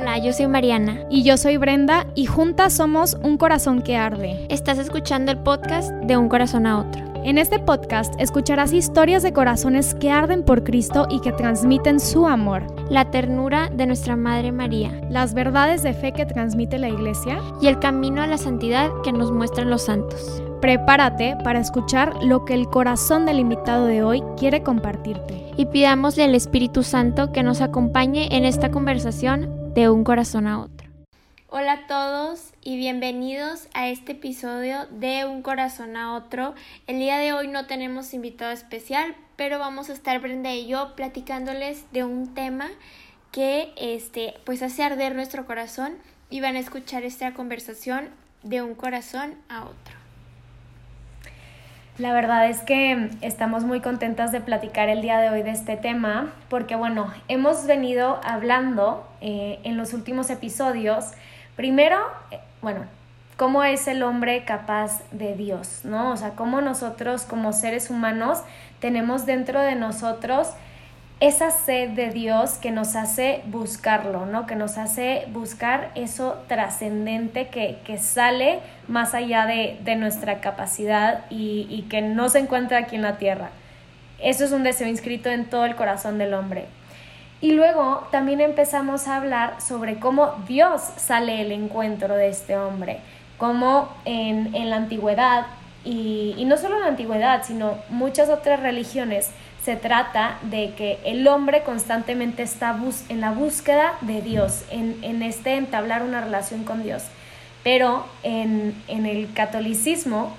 [0.00, 1.00] Hola, yo soy Mariana.
[1.10, 4.46] Y yo soy Brenda y juntas somos Un Corazón que Arde.
[4.48, 7.02] Estás escuchando el podcast de Un Corazón a Otro.
[7.24, 12.28] En este podcast escucharás historias de corazones que arden por Cristo y que transmiten su
[12.28, 12.64] amor.
[12.88, 15.00] La ternura de nuestra Madre María.
[15.10, 17.40] Las verdades de fe que transmite la Iglesia.
[17.60, 20.40] Y el camino a la santidad que nos muestran los santos.
[20.60, 25.44] Prepárate para escuchar lo que el corazón del invitado de hoy quiere compartirte.
[25.56, 30.60] Y pidámosle al Espíritu Santo que nos acompañe en esta conversación de un corazón a
[30.60, 30.88] otro.
[31.48, 36.54] Hola a todos y bienvenidos a este episodio de Un corazón a otro.
[36.86, 40.94] El día de hoy no tenemos invitado especial, pero vamos a estar Brenda y yo
[40.94, 42.68] platicándoles de un tema
[43.32, 45.96] que este pues hace arder nuestro corazón
[46.30, 48.08] y van a escuchar esta conversación
[48.42, 49.97] de un corazón a otro.
[51.98, 55.76] La verdad es que estamos muy contentas de platicar el día de hoy de este
[55.76, 61.06] tema, porque bueno, hemos venido hablando eh, en los últimos episodios,
[61.56, 61.98] primero,
[62.30, 62.82] eh, bueno,
[63.36, 66.12] cómo es el hombre capaz de Dios, ¿no?
[66.12, 68.42] O sea, cómo nosotros como seres humanos
[68.78, 70.50] tenemos dentro de nosotros
[71.20, 74.46] esa sed de Dios que nos hace buscarlo, ¿no?
[74.46, 81.82] Que nos hace buscar eso trascendente que, sale más allá de, nuestra capacidad y, y,
[81.88, 83.50] que no se encuentra aquí en la tierra.
[84.20, 86.66] Eso es un deseo inscrito en todo el corazón del hombre.
[87.40, 92.98] Y luego también empezamos a hablar sobre cómo Dios sale el encuentro de este hombre,
[93.38, 95.46] cómo en, en la antigüedad,
[95.84, 99.30] y, y no solo en la antigüedad, sino muchas otras religiones,
[99.68, 102.74] se trata de que el hombre constantemente está
[103.10, 107.02] en la búsqueda de Dios, en, este entablar una relación con Dios.
[107.62, 110.34] Pero en, en el catolicismo,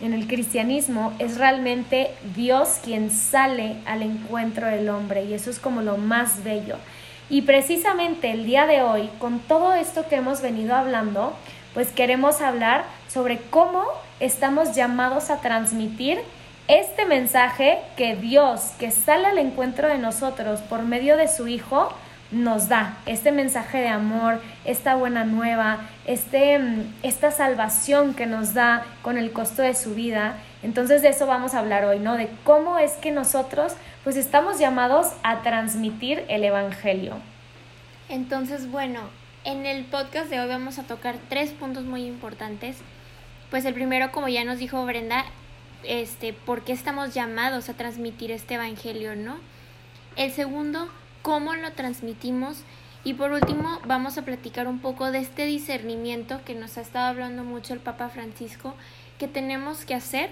[0.00, 5.60] en el cristianismo, es realmente Dios quien sale al encuentro del hombre y eso es
[5.60, 6.74] como lo más bello.
[7.30, 11.36] Y precisamente el día de hoy, con todo esto que hemos venido hablando,
[11.72, 13.84] pues queremos hablar sobre cómo
[14.18, 16.18] estamos llamados a transmitir
[16.68, 21.92] este mensaje que Dios, que sale al encuentro de nosotros por medio de su Hijo,
[22.32, 28.54] nos da, este mensaje de amor, esta buena nueva, este, mm, esta salvación que nos
[28.54, 30.36] da con el costo de su vida.
[30.62, 32.16] Entonces de eso vamos a hablar hoy, ¿no?
[32.16, 37.16] De cómo es que nosotros pues estamos llamados a transmitir el Evangelio.
[38.08, 39.00] Entonces, bueno,
[39.44, 42.78] en el podcast de hoy vamos a tocar tres puntos muy importantes.
[43.50, 45.24] Pues el primero, como ya nos dijo Brenda,
[45.84, 49.36] este, por qué estamos llamados a transmitir este Evangelio, ¿no?
[50.16, 50.88] El segundo,
[51.22, 52.64] cómo lo transmitimos.
[53.04, 57.06] Y por último, vamos a platicar un poco de este discernimiento que nos ha estado
[57.06, 58.74] hablando mucho el Papa Francisco,
[59.18, 60.30] que tenemos que hacer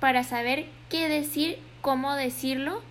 [0.00, 2.82] para saber qué decir, cómo decirlo,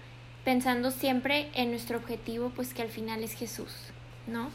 [0.45, 3.73] pensando siempre en nuestro objetivo, pues que al final es Jesús,
[4.27, 4.49] ¿no?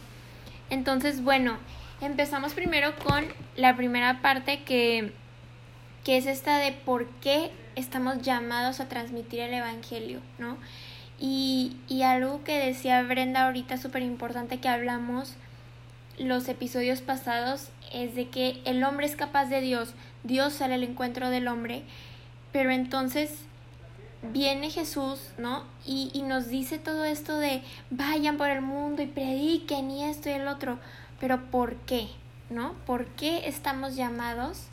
[0.71, 1.59] Entonces, bueno,
[2.01, 3.27] empezamos primero con
[3.57, 5.13] la primera parte que
[6.05, 10.57] que es esta de por qué estamos llamados a transmitir el Evangelio, ¿no?
[11.21, 15.35] Y, y algo que decía Brenda ahorita súper importante que hablamos
[16.19, 20.85] los episodios pasados es de que el hombre es capaz de Dios, Dios sale al
[20.85, 21.83] encuentro del hombre,
[22.53, 23.31] pero entonces
[24.33, 25.65] viene Jesús, ¿no?
[25.87, 30.29] Y, y nos dice todo esto de vayan por el mundo y prediquen y esto
[30.29, 30.79] y el otro,
[31.21, 32.09] pero ¿por qué?
[32.51, 32.75] ¿No?
[32.87, 34.67] ¿Por qué estamos llamados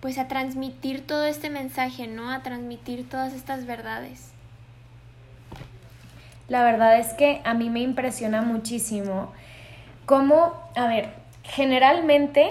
[0.00, 2.30] pues a transmitir todo este mensaje, ¿no?
[2.30, 4.32] A transmitir todas estas verdades.
[6.48, 9.32] La verdad es que a mí me impresiona muchísimo
[10.04, 11.10] cómo, a ver,
[11.44, 12.50] generalmente,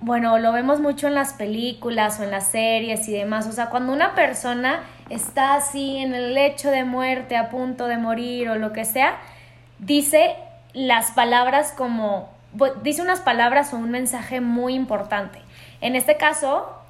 [0.00, 3.66] bueno, lo vemos mucho en las películas o en las series y demás, o sea,
[3.66, 4.80] cuando una persona
[5.10, 9.18] está así en el lecho de muerte, a punto de morir o lo que sea,
[9.78, 10.34] dice
[10.72, 12.28] las palabras como,
[12.82, 15.40] dice unas palabras o un mensaje muy importante.
[15.80, 16.80] En este caso,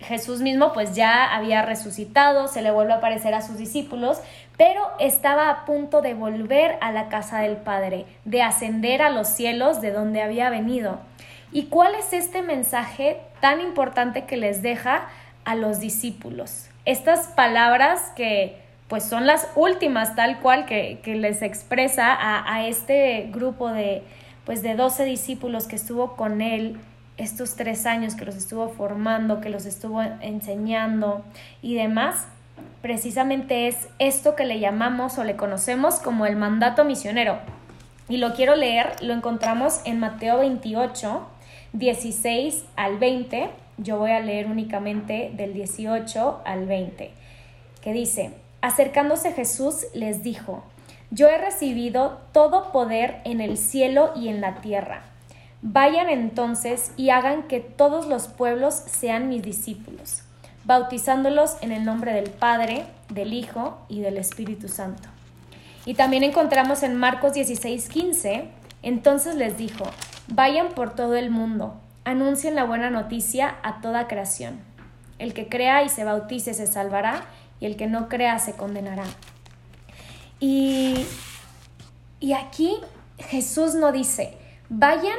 [0.00, 4.20] Jesús mismo pues ya había resucitado, se le vuelve a aparecer a sus discípulos,
[4.56, 9.28] pero estaba a punto de volver a la casa del Padre, de ascender a los
[9.28, 11.00] cielos de donde había venido.
[11.52, 15.06] ¿Y cuál es este mensaje tan importante que les deja
[15.44, 16.68] a los discípulos?
[16.84, 23.28] Estas palabras que pues son las últimas tal cual que, les expresa a, a, este
[23.32, 24.02] grupo de
[24.44, 26.78] pues de 12 discípulos que estuvo con él
[27.16, 31.24] estos tres años que los estuvo formando, que los estuvo enseñando
[31.62, 32.26] y demás,
[32.82, 37.38] precisamente es esto que le llamamos o le conocemos como el mandato misionero.
[38.08, 41.26] Y lo quiero leer, lo encontramos en Mateo 28,
[41.72, 43.48] 16 al 20.
[43.78, 47.10] Yo voy a leer únicamente del 18 al 20,
[47.80, 50.62] que dice, acercándose Jesús les dijo,
[51.14, 55.02] yo he recibido todo poder en el cielo y en la tierra.
[55.62, 60.24] Vayan entonces y hagan que todos los pueblos sean mis discípulos,
[60.64, 65.08] bautizándolos en el nombre del Padre, del Hijo y del Espíritu Santo.
[65.86, 68.48] Y también encontramos en Marcos 16:15,
[68.82, 69.84] entonces les dijo,
[70.26, 71.74] vayan por todo el mundo,
[72.04, 74.58] anuncien la buena noticia a toda creación.
[75.20, 77.22] El que crea y se bautice se salvará,
[77.60, 79.04] y el que no crea se condenará.
[80.46, 81.06] Y,
[82.20, 82.76] y aquí
[83.16, 84.36] Jesús no dice,
[84.68, 85.16] vayan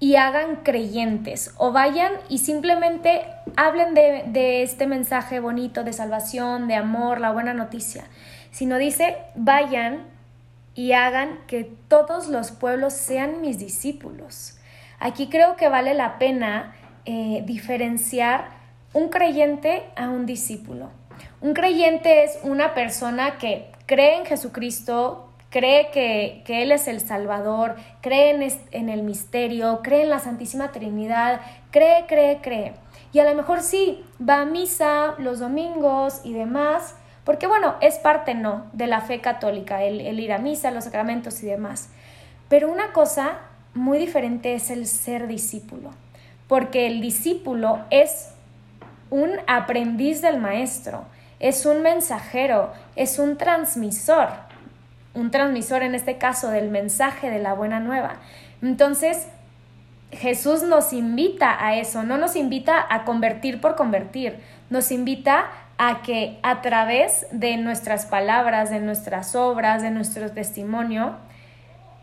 [0.00, 6.66] y hagan creyentes o vayan y simplemente hablen de, de, este mensaje bonito de salvación,
[6.66, 8.06] de amor, la buena noticia,
[8.50, 10.02] sino dice, vayan
[10.74, 14.58] y hagan que todos los pueblos sean mis discípulos.
[14.98, 16.74] Aquí creo que vale la pena
[17.04, 18.48] eh, diferenciar
[18.92, 20.90] un creyente a un discípulo.
[21.40, 27.74] Un creyente es una persona que cree en Jesucristo, cree que, Él es el Salvador,
[28.02, 28.30] cree
[28.70, 31.40] en, el misterio, cree en la Santísima Trinidad,
[31.70, 32.74] cree, cree, cree.
[33.14, 37.96] Y a lo mejor sí, va a misa los domingos y demás, porque bueno, es
[37.96, 41.88] parte no de la fe católica, el, el ir a misa, los sacramentos y demás.
[42.50, 43.38] Pero una cosa
[43.72, 45.92] muy diferente es el ser discípulo,
[46.46, 48.32] porque el discípulo es
[49.08, 51.06] un aprendiz del maestro,
[51.40, 54.28] es un mensajero, es un transmisor
[55.18, 58.16] un transmisor en este caso del mensaje de la buena nueva.
[58.62, 59.26] Entonces,
[60.10, 64.38] Jesús nos invita a eso, no nos invita a convertir por convertir,
[64.70, 65.46] nos invita
[65.76, 71.16] a que a través de nuestras palabras, de nuestras obras, de nuestro testimonio,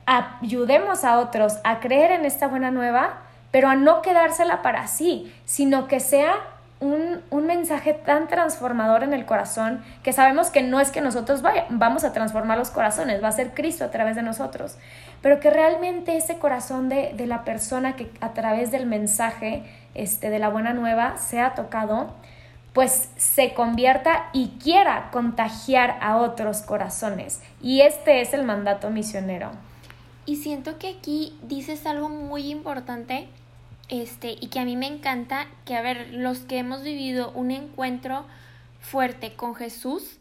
[0.06, 3.22] ayudemos a otros a creer en esta buena nueva,
[3.52, 6.34] pero a no quedársela para sí, sino que sea
[6.80, 12.04] un, mensaje tan transformador en el corazón que sabemos que no es que nosotros vamos
[12.04, 14.78] a transformar los corazones, va a ser Cristo a través de nosotros,
[15.22, 19.64] pero que realmente ese corazón de, de la persona que a través del mensaje
[19.94, 22.14] este, de la buena nueva sea tocado,
[22.74, 27.42] pues se convierta y quiera contagiar a otros corazones.
[27.62, 29.52] Y este es el mandato misionero.
[30.26, 33.30] Y siento que aquí dices algo muy importante
[33.90, 37.52] este, y que a mí me encanta que, a ver, los que hemos vivido un
[37.52, 38.26] encuentro
[38.80, 40.18] fuerte con Jesús,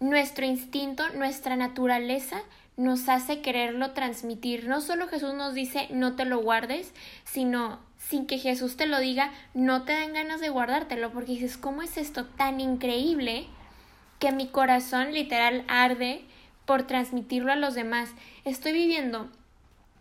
[0.00, 2.42] nuestro instinto, nuestra naturaleza
[2.76, 4.66] nos hace quererlo transmitir.
[4.66, 6.94] No solo Jesús nos dice no te lo guardes,
[7.24, 11.58] sino sin que Jesús te lo diga, no te dan ganas de guardártelo, porque dices,
[11.58, 13.46] ¿cómo es esto tan increíble
[14.18, 16.24] que mi corazón literal arde
[16.64, 18.10] por transmitirlo a los demás?
[18.46, 19.28] Estoy viviendo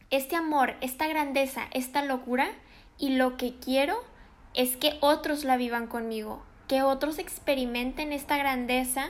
[0.09, 2.49] este amor, esta grandeza, esta locura
[2.99, 4.03] y lo que quiero
[4.53, 9.07] es que otros la vivan conmigo, que otros experimenten esta grandeza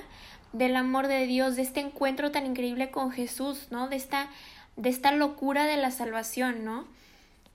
[0.54, 3.88] del amor de Dios, de este encuentro tan increíble con Jesús, ¿no?
[3.88, 4.30] De esta,
[4.78, 6.88] de esta locura de la salvación, ¿no?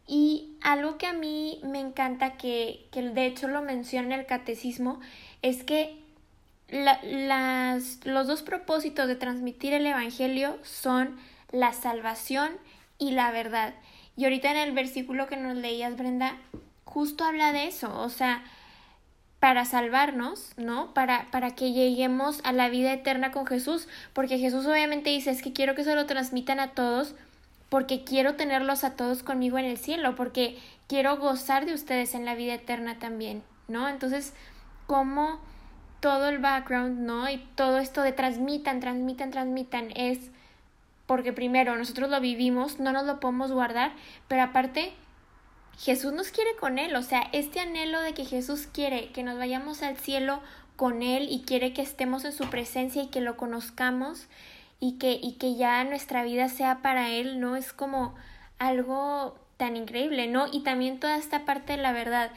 [0.06, 5.00] Y algo que a mí me encanta, que, que de hecho lo menciona el catecismo,
[5.40, 5.98] es que
[6.68, 11.16] las, los dos propósitos de transmitir el Evangelio son
[11.52, 12.52] la salvación
[12.98, 13.74] y la verdad.
[14.16, 16.36] Y ahorita en el versículo que nos leías, Brenda,
[16.84, 18.44] justo habla de eso, o sea,
[19.40, 20.94] para salvarnos, ¿no?
[20.94, 25.42] Para, para que lleguemos a la vida eterna con Jesús, porque Jesús obviamente dice, es
[25.42, 27.14] que quiero que se lo transmitan a todos,
[27.68, 32.24] porque quiero tenerlos a todos conmigo en el cielo, porque quiero gozar de ustedes en
[32.24, 33.88] la vida eterna también, ¿no?
[33.88, 34.32] Entonces,
[34.86, 35.40] ¿cómo
[36.00, 37.28] todo el background, ¿no?
[37.28, 40.30] Y todo esto de transmitan, transmitan, transmitan es
[41.06, 43.92] porque primero nosotros lo vivimos, no nos lo podemos guardar,
[44.28, 44.92] pero aparte
[45.78, 49.38] Jesús nos quiere con Él, o sea, este anhelo de que Jesús quiere que nos
[49.38, 50.40] vayamos al cielo
[50.76, 54.26] con Él y quiere que estemos en su presencia y que lo conozcamos
[54.80, 57.56] y que, y que ya nuestra vida sea para Él, ¿no?
[57.56, 58.14] Es como
[58.58, 60.46] algo tan increíble, ¿no?
[60.50, 62.30] Y también toda esta parte de la verdad.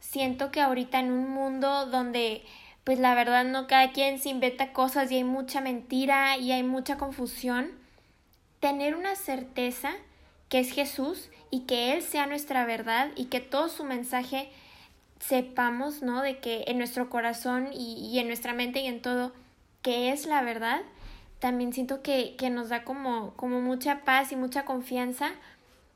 [0.00, 2.44] Siento que ahorita en un mundo donde
[2.84, 6.62] pues la verdad no cada quien se inventa cosas y hay mucha mentira y hay
[6.62, 7.72] mucha confusión,
[8.60, 9.92] tener una certeza
[10.48, 14.48] que es Jesús y que Él sea nuestra verdad y que todo su mensaje
[15.20, 16.22] sepamos, ¿no?
[16.22, 19.32] De que en nuestro corazón y, en nuestra mente y en todo,
[19.82, 20.82] que es la verdad,
[21.38, 25.32] también siento que, que nos da como, como mucha paz y mucha confianza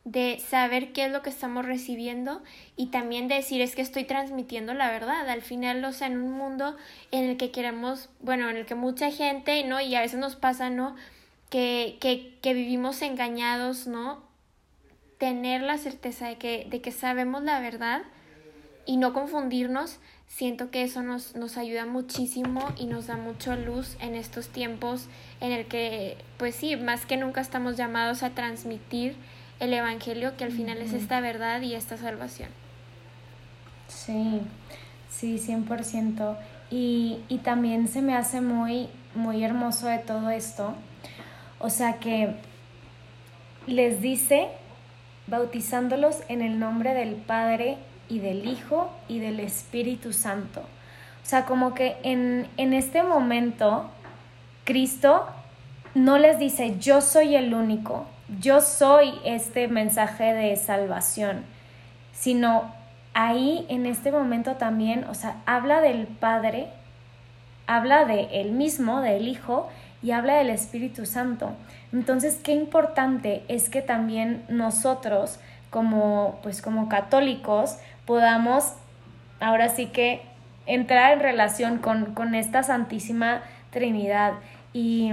[0.05, 2.43] de saber qué es lo que estamos recibiendo
[2.76, 5.29] y también de decir es que estoy transmitiendo la verdad.
[5.29, 6.76] Al final, o sea, en un mundo
[7.11, 9.81] en el que queremos, bueno, en el que mucha gente, ¿no?
[9.81, 10.97] Y a veces nos pasa, ¿no?
[11.50, 14.23] Que, que, que vivimos engañados, ¿no?
[15.19, 18.02] Tener la certeza de que, de que sabemos la verdad
[18.87, 23.97] y no confundirnos, siento que eso nos, nos ayuda muchísimo y nos da mucha luz
[24.00, 25.09] en estos tiempos
[25.40, 29.16] en el que, pues sí, más que nunca estamos llamados a transmitir
[29.59, 32.49] el Evangelio, que al final es esta verdad y esta salvación.
[33.88, 34.40] Sí,
[35.11, 36.37] sí, 100%.
[36.71, 40.75] Y, y también se me hace muy, muy hermoso de todo esto.
[41.61, 42.35] O sea que
[43.67, 44.49] les dice,
[45.26, 47.76] bautizándolos en el nombre del Padre
[48.09, 50.61] y del Hijo y del Espíritu Santo.
[50.61, 53.88] O sea, como que en, en este momento,
[54.64, 55.26] Cristo
[55.95, 58.07] no les dice, yo soy el único,
[58.40, 61.45] yo soy este mensaje de salvación,
[62.12, 62.73] sino
[63.14, 66.69] ahí en este momento también, o sea, habla del Padre,
[67.67, 69.69] habla de él mismo, del Hijo,
[70.02, 71.52] y habla del Espíritu Santo.
[71.92, 75.38] Entonces, qué importante es que también nosotros,
[75.71, 77.76] como, pues, como católicos,
[78.07, 78.75] podamos
[79.40, 80.23] ahora sí que
[80.66, 84.35] entrar en relación con, esta Santísima Trinidad.
[84.73, 85.12] Y,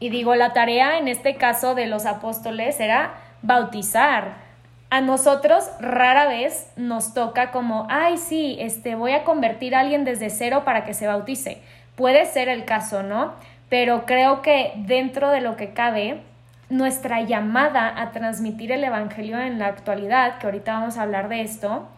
[0.00, 4.48] y digo, la tarea en este caso de los apóstoles era bautizar.
[4.90, 10.04] A nosotros rara vez nos toca como, ay, sí, este, voy a convertir a alguien
[10.04, 11.60] desde cero para que se bautice.
[11.94, 13.34] Puede ser el caso, ¿no?
[13.68, 16.22] Pero creo que dentro de lo que cabe,
[16.70, 21.42] nuestra llamada a transmitir el Evangelio en la actualidad, que ahorita vamos a hablar de
[21.42, 21.88] esto,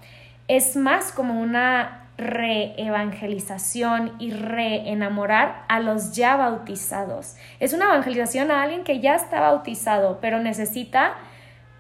[0.49, 7.37] es más como una reevangelización y reenamorar a los ya bautizados.
[7.61, 11.15] Es una evangelización a alguien que ya está bautizado, pero necesita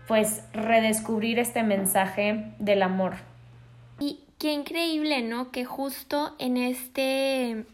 [0.08, 3.14] pues redescubrir este mensaje del amor.
[4.00, 5.52] Y qué increíble, ¿no?
[5.52, 7.66] Que justo en este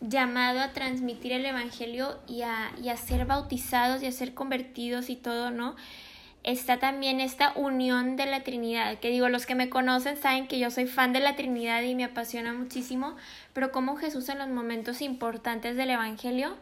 [0.00, 5.10] llamado a transmitir el Evangelio y a, y a ser bautizados y a ser convertidos
[5.10, 5.76] y todo, ¿no?
[6.44, 10.58] está también esta unión de la Trinidad, que digo, los que me conocen saben que
[10.58, 13.16] yo soy fan de la Trinidad y me apasiona muchísimo,
[13.52, 16.56] pero como Jesús en los momentos importantes del Evangelio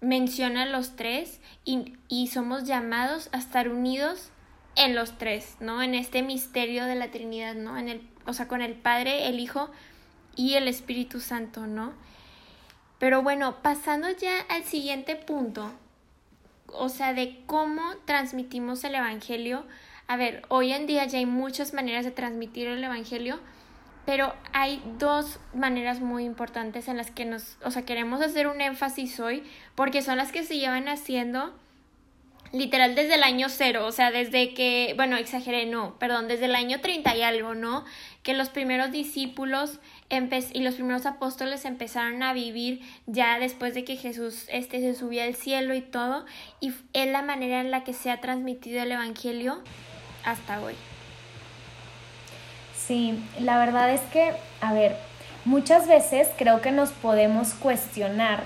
[0.00, 4.30] menciona los tres y, y somos llamados a estar unidos
[4.76, 5.82] en los tres, ¿no?
[5.82, 7.78] En este misterio de la Trinidad, ¿no?
[7.78, 9.70] En el, o sea, con el Padre, el Hijo
[10.36, 11.92] y el Espíritu Santo, ¿no?
[13.04, 15.70] Pero bueno, pasando ya al siguiente punto,
[16.68, 19.66] o sea, de cómo transmitimos el Evangelio.
[20.06, 23.40] A ver, hoy en día ya hay muchas maneras de transmitir el Evangelio,
[24.06, 28.62] pero hay dos maneras muy importantes en las que nos, o sea, queremos hacer un
[28.62, 29.44] énfasis hoy,
[29.74, 31.52] porque son las que se llevan haciendo
[32.54, 36.54] literal desde el año cero, o sea, desde que, bueno, exageré, no, perdón, desde el
[36.54, 37.84] año 30 y algo, ¿no?
[38.22, 43.96] Que los primeros discípulos y los primeros apóstoles empezaron a vivir ya después de que
[43.96, 46.24] Jesús este, se subía al cielo y todo,
[46.60, 49.60] y es la manera en la que se ha transmitido el Evangelio
[50.24, 50.74] hasta hoy.
[52.76, 54.96] Sí, la verdad es que, a ver,
[55.44, 58.44] muchas veces creo que nos podemos cuestionar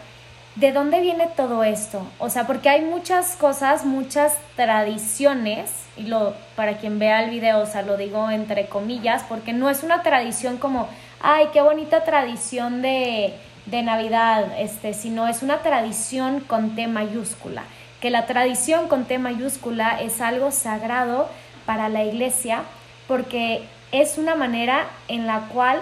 [0.58, 2.04] ¿de dónde viene todo esto?
[2.18, 7.60] O sea, porque hay muchas cosas, muchas tradiciones, y lo, para quien vea el video,
[7.60, 10.88] o sea, lo digo entre comillas, porque no es una tradición como,
[11.20, 13.34] ay, qué bonita tradición de,
[13.66, 17.62] de Navidad, este, sino es una tradición con T mayúscula,
[18.00, 21.28] que la tradición con T mayúscula es algo sagrado
[21.66, 22.62] para la iglesia,
[23.06, 23.62] porque
[23.92, 25.80] es una manera en la cual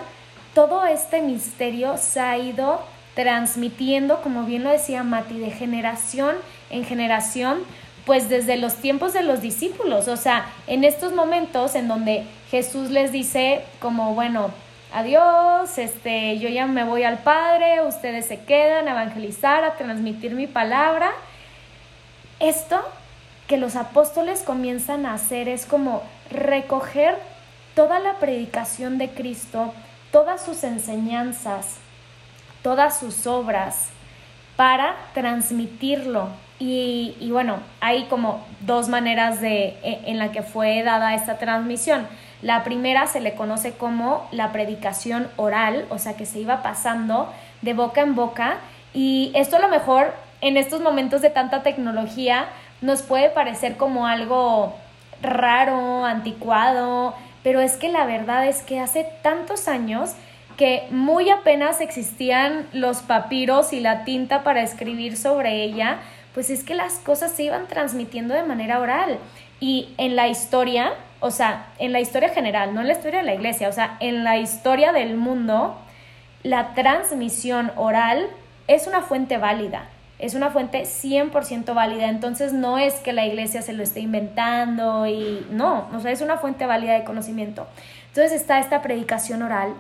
[0.55, 2.81] todo este misterio se ha ido
[3.17, 6.37] transmitiendo, como bien lo decía Mati, de generación
[6.71, 7.61] en generación,
[8.05, 12.91] pues desde los tiempos de los discípulos, o sea, en estos momentos en donde Jesús
[12.91, 14.51] les dice como, bueno,
[14.93, 20.35] adiós, este, yo ya me voy al Padre, ustedes se quedan a evangelizar, a transmitir
[20.35, 21.11] mi palabra.
[22.39, 22.81] Esto
[23.49, 27.17] que los apóstoles comienzan a hacer es como recoger
[27.75, 29.73] toda la predicación de Cristo,
[30.13, 31.79] todas sus enseñanzas,
[32.67, 33.91] todas sus obras
[34.57, 36.31] para transmitirlo.
[36.59, 42.09] Y, bueno, hay como dos maneras de, e, en la que fue dada esta transmisión.
[42.43, 47.33] La primera se le conoce como la predicación oral, o sea que se iba pasando
[47.63, 48.57] de boca en boca.
[48.93, 52.47] Y esto a lo mejor en estos momentos de tanta tecnología
[52.81, 54.75] nos puede parecer como algo
[55.23, 60.17] raro, anticuado, pero es que la verdad es que hace tantos años
[60.57, 65.99] que muy apenas existían los papiros y la tinta para escribir sobre ella,
[66.35, 69.19] pues es que las cosas se iban transmitiendo de manera oral.
[69.61, 73.27] Y en la historia, o sea, en la historia general, no en la historia de
[73.27, 75.79] la iglesia, o sea, en la historia del mundo,
[76.43, 78.27] la transmisión oral
[78.69, 83.63] es una fuente válida, es una fuente 100% válida, entonces no es que la iglesia
[83.63, 87.67] se lo esté inventando y no, o sea, es una fuente válida de conocimiento.
[88.09, 89.75] Entonces está esta predicación oral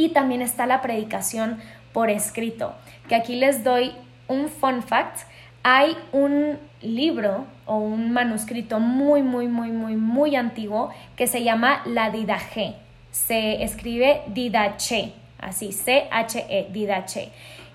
[0.00, 1.58] y también está la predicación
[1.92, 2.72] por escrito,
[3.06, 3.92] que aquí les doy
[4.28, 5.26] un fun fact.
[5.62, 11.82] Hay un libro o un manuscrito muy, muy, muy, muy, muy antiguo que se llama
[11.84, 12.76] La Didache.
[13.10, 17.28] Se escribe Didache, así, C-H-E, Didache.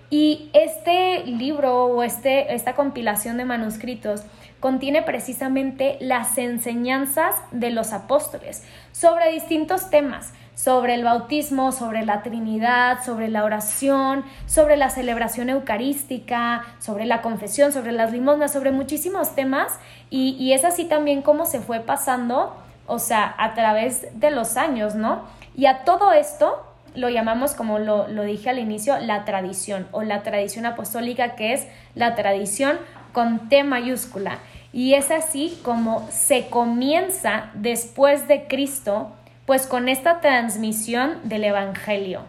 [0.09, 4.23] Y este libro o este, esta compilación de manuscritos
[4.59, 8.63] contiene precisamente las enseñanzas de los apóstoles
[8.93, 15.49] sobre distintos temas, sobre el bautismo, sobre la Trinidad, sobre la oración, sobre la celebración
[15.49, 21.21] eucarística, sobre la confesión, sobre las limosnas, sobre muchísimos temas y, y es así también
[21.21, 22.55] como se fue pasando,
[22.87, 25.23] o sea, a través de los años, ¿no?
[25.55, 30.03] Y a todo esto lo llamamos, como lo, lo, dije al inicio, la tradición o
[30.03, 32.77] la tradición apostólica, que es la tradición
[33.11, 34.39] con T mayúscula.
[34.73, 39.11] Y es así como se comienza después de Cristo,
[39.45, 42.23] pues con esta transmisión del Evangelio.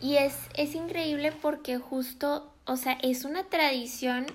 [0.00, 4.26] Y es, es increíble porque justo, o sea, es una tradición,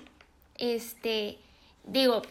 [0.56, 1.38] este,
[1.84, 2.22] digo,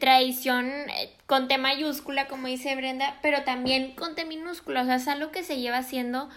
[0.00, 4.96] tradición eh, con T mayúscula, como dice Brenda, pero también con T minúscula, o sea,
[4.96, 6.28] es algo que se lleva haciendo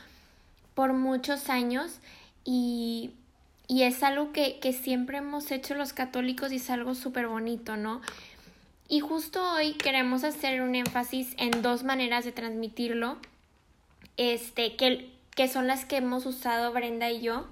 [0.73, 1.99] por muchos años
[2.45, 3.11] y,
[3.67, 7.77] y es algo que, que, siempre hemos hecho los católicos y es algo súper bonito,
[7.77, 8.01] ¿no?
[8.91, 13.19] Y justo hoy queremos hacer un énfasis en dos maneras de transmitirlo,
[14.17, 17.47] este, que, que son las que hemos usado Brenda y yo.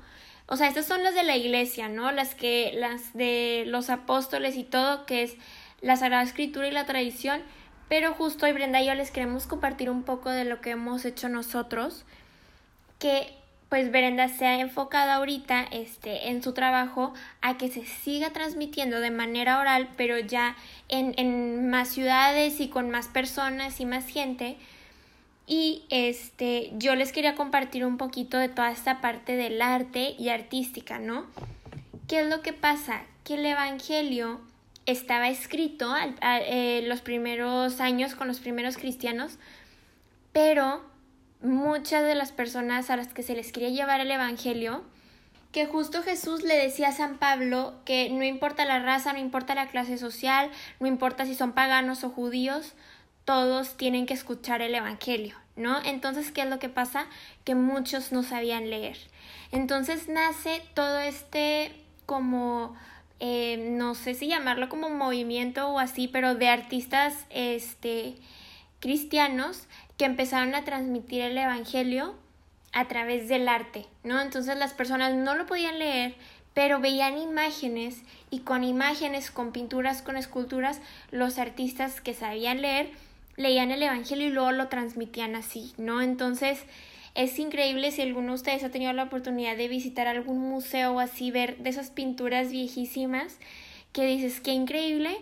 [0.48, 2.12] O sea, estas son las de la iglesia, ¿no?
[2.12, 5.36] Las que, las de los apóstoles y todo, que es
[5.82, 7.44] la Sagrada Escritura y la tradición.
[7.88, 11.06] Pero justo hoy Brenda y yo les queremos compartir un poco de lo que hemos
[11.06, 12.04] hecho nosotros,
[12.98, 13.32] que
[13.70, 19.00] pues Brenda se ha enfocado ahorita este, en su trabajo a que se siga transmitiendo
[19.00, 20.56] de manera oral, pero ya
[20.88, 24.58] en, en más ciudades y con más personas y más gente,
[25.48, 30.28] y este, yo les quería compartir un poquito de toda esta parte del arte y
[30.28, 31.26] artística, ¿no?
[32.10, 33.04] ¿Qué es lo que pasa?
[33.24, 34.42] Que el Evangelio
[34.86, 39.38] estaba escrito eh, los primeros años con los primeros cristianos,
[40.34, 40.82] pero
[41.42, 44.84] muchas de las personas a las que se les quería llevar el Evangelio,
[45.52, 49.56] que justo Jesús le decía a San Pablo que no importa la raza, no importa
[49.56, 52.74] la clase social, no importa si son paganos o judíos,
[53.26, 55.82] todos tienen que escuchar el Evangelio, ¿no?
[55.84, 57.08] Entonces, ¿qué es lo que pasa?
[57.44, 58.98] Que muchos no sabían leer.
[59.52, 61.74] Entonces nace todo este
[62.06, 62.76] como,
[63.20, 68.16] eh, no sé si llamarlo como movimiento o así, pero de artistas este,
[68.80, 72.16] cristianos que empezaron a transmitir el Evangelio
[72.74, 74.22] a través del arte, ¿no?
[74.22, 76.16] Entonces las personas no lo podían leer,
[76.54, 80.82] pero veían imágenes y con imágenes, con pinturas, con esculturas,
[81.12, 82.92] los artistas que sabían leer
[83.38, 86.02] leían el Evangelio y luego lo transmitían así, ¿no?
[86.02, 86.64] Entonces
[87.16, 91.00] es increíble si alguno de ustedes ha tenido la oportunidad de visitar algún museo o
[91.00, 93.38] así, ver de esas pinturas viejísimas,
[93.94, 95.18] que dices, qué increíble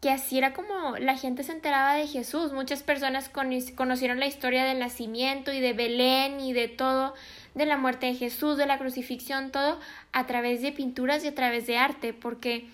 [0.00, 2.52] que así era como la gente se enteraba de Jesús.
[2.52, 7.14] Muchas personas conocieron la historia del nacimiento y de Belén y de todo,
[7.54, 9.80] de la muerte de Jesús, de la crucifixión, todo
[10.12, 12.68] a través de pinturas y a través de arte, porque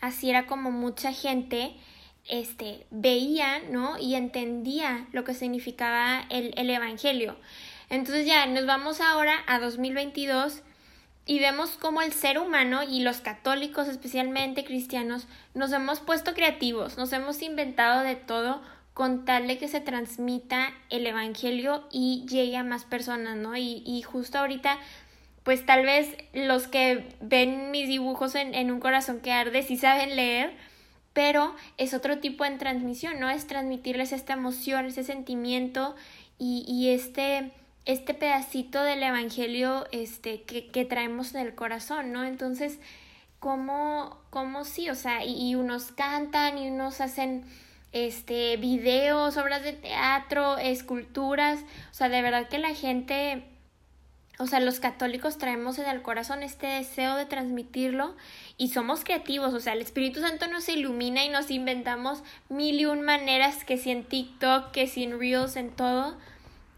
[0.00, 1.74] así era como mucha gente
[2.28, 3.98] este, veía, ¿no?
[3.98, 7.36] Y entendía lo que significaba el, el Evangelio.
[7.88, 10.62] Entonces ya nos vamos ahora a 2022
[11.30, 16.98] y vemos cómo el ser humano y los católicos, especialmente cristianos, nos hemos puesto creativos,
[16.98, 18.60] nos hemos inventado de todo
[18.94, 23.56] con tal de que se transmita el Evangelio y llegue a más personas, ¿no?
[23.56, 24.76] Y, y justo ahorita,
[25.44, 29.76] pues tal vez los que ven mis dibujos en, en un corazón que arde sí
[29.76, 30.52] saben leer,
[31.12, 33.30] pero es otro tipo de transmisión, ¿no?
[33.30, 35.94] Es transmitirles esta emoción, ese sentimiento
[36.38, 37.52] y, y este,
[37.84, 42.24] este pedacito del Evangelio este, que, que, traemos en el corazón, ¿no?
[42.24, 42.78] Entonces,
[43.38, 44.90] ¿cómo, cómo sí?
[44.90, 47.44] O sea, y, y unos cantan y unos hacen
[47.92, 53.44] este videos, obras de teatro, esculturas, o sea, de verdad que la gente
[54.40, 58.16] o sea, los católicos traemos en el corazón este deseo de transmitirlo
[58.56, 62.86] y somos creativos, o sea, el Espíritu Santo nos ilumina y nos inventamos mil y
[62.86, 66.16] un maneras que si en TikTok, que si en Reels, en todo,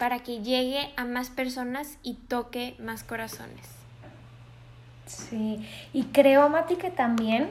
[0.02, 3.68] para que llegue a más personas y toque más corazones.
[5.06, 7.50] Sí, y creo, Mati, que también,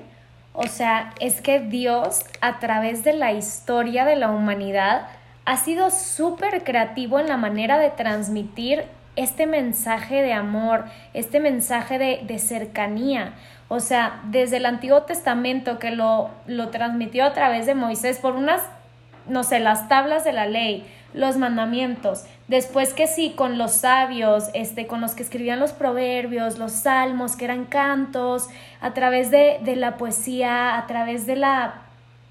[0.51, 5.07] o sea, es que Dios a través de la historia de la humanidad
[5.45, 8.83] ha sido súper creativo en la manera de transmitir
[9.15, 10.83] este mensaje de amor,
[11.13, 13.31] este mensaje de, cercanía.
[13.69, 18.35] O sea, desde el Antiguo Testamento que lo, lo transmitió a través de Moisés por
[18.35, 18.61] unas,
[19.25, 22.23] no sé, las tablas de la ley, los mandamientos.
[22.47, 27.35] Después que sí, con los sabios, este, con los que escribían los proverbios, los salmos,
[27.35, 28.49] que eran cantos,
[28.81, 31.81] a través de, de la poesía, a través de la,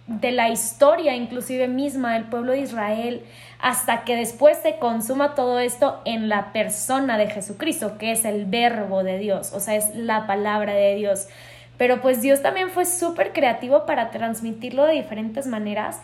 [0.07, 3.23] de la historia inclusive misma del pueblo de Israel,
[3.61, 8.47] hasta que después se consuma todo esto en la persona de Jesucristo, que es el
[8.47, 11.29] verbo de Dios, o sea, es la palabra de Dios.
[11.77, 16.01] Pero pues Dios también fue súper creativo para transmitirlo de diferentes maneras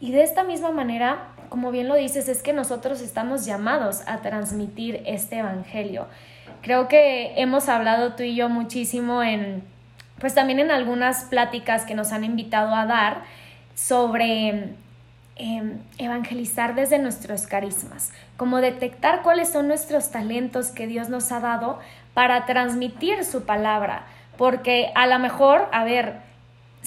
[0.00, 4.18] y de esta misma manera, como bien lo dices, es que nosotros estamos llamados a
[4.18, 6.06] transmitir este Evangelio.
[6.62, 9.62] Creo que hemos hablado tú y yo muchísimo en,
[10.20, 13.22] pues también en algunas pláticas que nos han invitado a dar
[13.74, 14.74] sobre
[15.40, 21.38] Em, evangelizar desde nuestros carismas, como detectar cuáles son nuestros talentos que Dios nos ha
[21.38, 21.78] dado
[22.12, 24.04] para transmitir su palabra.
[24.36, 26.16] Porque a lo mejor, a ver,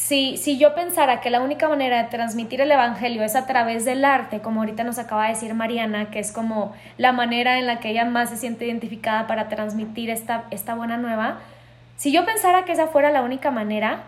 [0.01, 3.85] si, si yo pensara que la única manera de transmitir el Evangelio es a través
[3.85, 7.67] del arte, como ahorita nos acaba de decir Mariana, que es como la manera en
[7.67, 11.37] la que ella más se siente identificada para transmitir esta, esta buena nueva,
[11.97, 14.03] si yo pensara que esa fuera la única manera,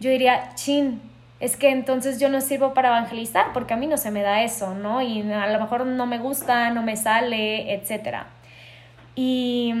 [0.00, 1.00] yo diría, chin,
[1.40, 4.42] es que entonces yo no sirvo para evangelizar porque a mí no se me da
[4.42, 5.00] eso, ¿no?
[5.00, 8.26] Y a lo mejor no me gusta, no me sale, etc.
[9.20, 9.74] Y,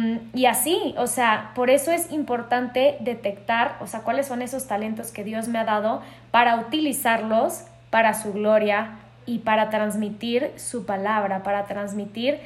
[0.50, 5.22] así, o sea, por eso es importante detectar, o sea, cuáles son esos talentos que
[5.22, 11.66] Dios me ha dado para utilizarlos para su gloria y para transmitir su palabra, para
[11.66, 12.40] transmitir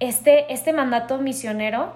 [0.00, 1.92] este, este mandato misionero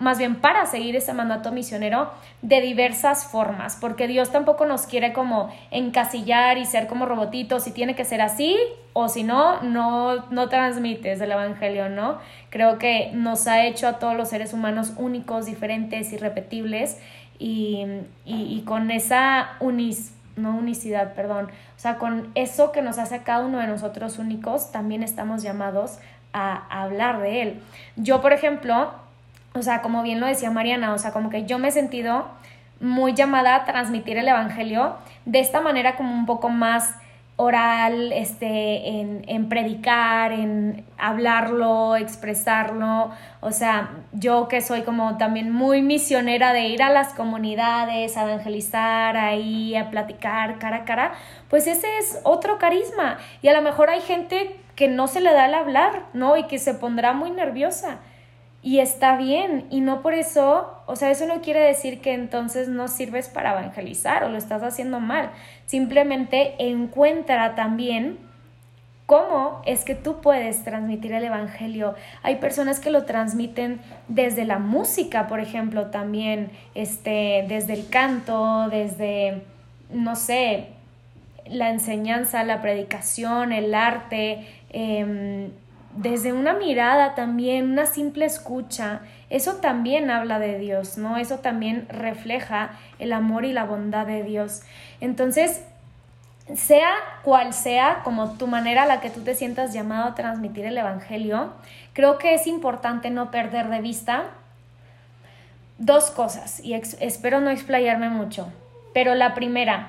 [0.00, 2.10] más bien para seguir ese mandato misionero
[2.40, 7.70] de diversas formas, porque Dios tampoco nos quiere como encasillar y ser como robotitos, si
[7.70, 8.56] tiene que ser así
[8.94, 12.18] o si no, no, no transmites el Evangelio, ¿no?
[12.48, 16.98] Creo que nos ha hecho a todos los seres humanos únicos, diferentes, irrepetibles
[17.38, 17.86] y,
[18.24, 23.22] y, con esa unis, no unicidad, perdón, o sea, con eso que nos hace a
[23.22, 25.98] cada uno de nosotros únicos, también estamos llamados
[26.32, 27.60] a hablar de Él.
[27.96, 28.92] Yo, por ejemplo,
[29.54, 32.26] o sea, como bien lo decía Mariana, o sea, como que yo me he sentido
[32.80, 36.94] muy llamada a transmitir el Evangelio de esta manera como un poco más
[37.36, 43.12] oral, este, en, en, predicar, en hablarlo, expresarlo.
[43.40, 48.24] O sea, yo que soy como también muy misionera de ir a las comunidades, a
[48.24, 51.12] evangelizar ahí, a platicar cara a cara,
[51.48, 53.16] pues ese es otro carisma.
[53.40, 56.36] Y a lo mejor hay gente que no se le da el hablar, ¿no?
[56.36, 58.00] Y que se pondrá muy nerviosa
[58.62, 62.68] y está bien y no por eso, o sea, eso no quiere decir que entonces
[62.68, 65.30] no sirves para evangelizar o lo estás haciendo mal.
[65.66, 68.18] Simplemente encuentra también
[69.06, 71.94] cómo es que tú puedes transmitir el evangelio.
[72.22, 78.68] Hay personas que lo transmiten desde la música, por ejemplo, también este desde el canto,
[78.68, 79.42] desde
[79.90, 80.68] no sé,
[81.48, 85.50] la enseñanza, la predicación, el arte, eh,
[85.96, 91.16] desde una mirada también, una simple escucha, eso también habla de Dios, ¿no?
[91.16, 94.62] Eso también refleja el amor y la bondad de Dios.
[95.00, 95.62] Entonces,
[96.54, 96.90] sea
[97.22, 100.78] cual sea como tu manera a la que tú te sientas llamado a transmitir el
[100.78, 101.52] Evangelio,
[101.92, 104.24] creo que es importante no perder de vista
[105.78, 108.52] dos cosas, y espero no explayarme mucho,
[108.92, 109.88] pero la primera,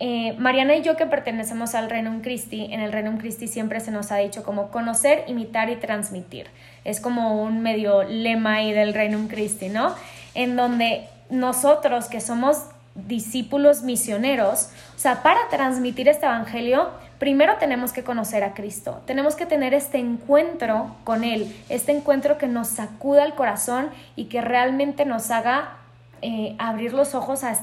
[0.00, 3.90] eh, Mariana y yo que pertenecemos al Reino Christi, en el Reino Christi siempre se
[3.90, 6.48] nos ha dicho como conocer, imitar y transmitir.
[6.84, 9.94] Es como un medio lema ahí del Reino Christi, ¿no?
[10.34, 17.92] En donde nosotros que somos discípulos misioneros, o sea, para transmitir este evangelio, primero tenemos
[17.92, 22.68] que conocer a Cristo, tenemos que tener este encuentro con Él, este encuentro que nos
[22.68, 25.76] sacuda el corazón y que realmente nos haga
[26.22, 27.58] eh, abrir los ojos a,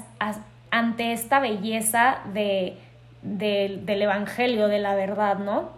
[0.72, 2.78] ante esta belleza de,
[3.22, 5.70] del Evangelio, de la verdad, ¿no?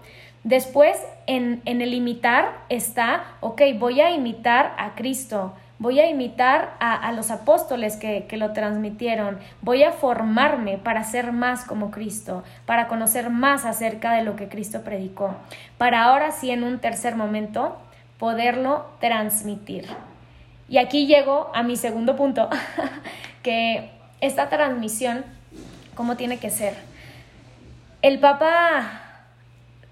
[0.43, 7.11] Después, en, el imitar está, ok, voy a imitar a Cristo, voy a imitar a,
[7.13, 12.87] los apóstoles que, que, lo transmitieron, voy a formarme para ser más como Cristo, para
[12.87, 15.35] conocer más acerca de lo que Cristo predicó,
[15.77, 17.77] para ahora sí en un tercer momento
[18.19, 19.87] poderlo transmitir.
[20.67, 22.49] Y aquí llego a mi segundo punto,
[23.43, 23.91] que
[24.23, 25.25] esta transmisión,
[25.95, 26.75] ¿cómo tiene que ser?
[28.01, 29.01] El Papa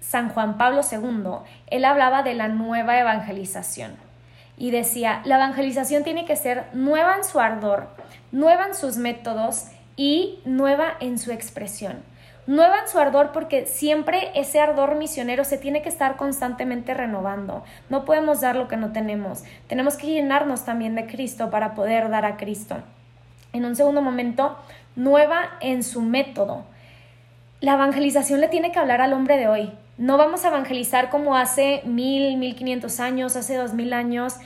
[0.00, 3.94] San Juan Pablo II, él hablaba de la nueva evangelización
[4.56, 7.88] y decía, la evangelización tiene que ser nueva en su ardor,
[8.30, 9.66] nueva en sus métodos
[9.96, 12.02] y nueva en su expresión.
[12.46, 17.64] Nueva en su ardor porque siempre ese ardor misionero se tiene que estar constantemente renovando.
[17.90, 19.44] No podemos dar lo que no tenemos.
[19.68, 22.82] Tenemos que llenarnos también de Cristo para poder dar a Cristo
[23.52, 24.56] en un segundo momento,
[24.96, 26.64] nueva en su método.
[27.60, 31.36] La evangelización le tiene que hablar al hombre de hoy, no vamos a evangelizar como
[31.36, 34.36] hace mil, mil quinientos años, hace dos mil años.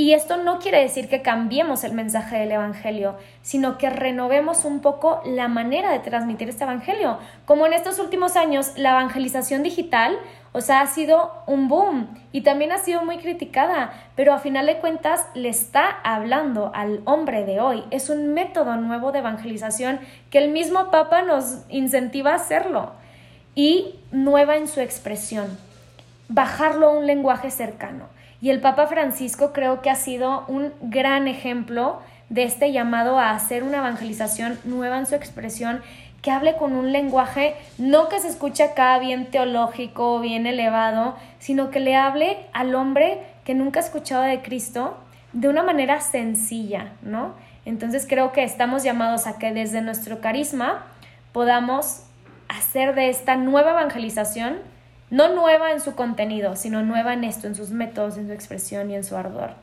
[0.00, 4.80] Y esto no quiere decir que cambiemos el mensaje del Evangelio, sino que renovemos un
[4.80, 7.18] poco la manera de transmitir este Evangelio.
[7.44, 10.16] Como en estos últimos años la evangelización digital,
[10.52, 14.64] o sea, ha sido un boom y también ha sido muy criticada, pero a final
[14.64, 17.84] de cuentas le está hablando al hombre de hoy.
[17.90, 22.92] Es un método nuevo de evangelización que el mismo Papa nos incentiva a hacerlo
[23.54, 25.58] y nueva en su expresión,
[26.30, 28.18] bajarlo a un lenguaje cercano.
[28.40, 33.30] Y el Papa Francisco creo que ha sido un gran ejemplo de este llamado a
[33.30, 35.82] hacer una evangelización nueva en su expresión,
[36.22, 41.70] que hable con un lenguaje no que se escuche acá bien teológico, bien elevado, sino
[41.70, 44.98] que le hable al hombre que nunca ha escuchado de Cristo
[45.32, 47.34] de una manera sencilla, ¿no?
[47.64, 50.86] Entonces creo que estamos llamados a que desde nuestro carisma
[51.32, 52.04] podamos
[52.48, 54.58] hacer de esta nueva evangelización,
[55.10, 58.90] no nueva en su contenido, sino nueva en esto, en sus métodos, en su expresión
[58.90, 59.54] y en su ardor.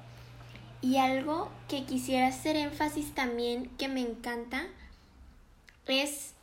[0.81, 4.63] Y algo que quisiera hacer énfasis también, que me encanta,
[5.88, 6.33] es